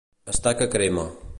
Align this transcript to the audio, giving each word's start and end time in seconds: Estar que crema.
Estar 0.35 0.53
que 0.61 0.69
crema. 0.77 1.05